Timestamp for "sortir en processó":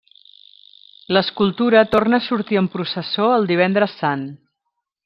2.31-3.31